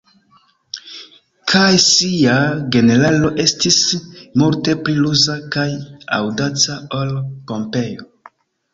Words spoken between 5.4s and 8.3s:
kaj aŭdaca ol Pompejo.